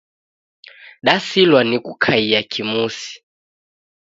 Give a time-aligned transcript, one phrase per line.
[1.05, 3.23] Dasilwa ni kukaia kimusi